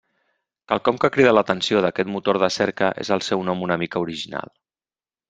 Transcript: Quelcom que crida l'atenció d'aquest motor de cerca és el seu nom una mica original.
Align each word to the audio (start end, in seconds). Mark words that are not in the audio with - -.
Quelcom 0.71 0.95
que 1.01 1.11
crida 1.17 1.33
l'atenció 1.35 1.83
d'aquest 1.85 2.09
motor 2.13 2.39
de 2.45 2.49
cerca 2.55 2.89
és 3.05 3.13
el 3.17 3.23
seu 3.29 3.45
nom 3.51 3.63
una 3.69 3.79
mica 3.83 4.03
original. 4.07 4.55